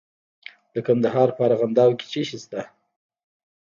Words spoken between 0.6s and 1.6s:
د کندهار په